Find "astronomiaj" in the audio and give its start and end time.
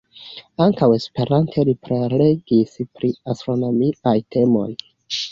3.35-4.15